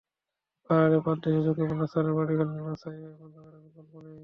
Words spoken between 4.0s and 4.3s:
নেই।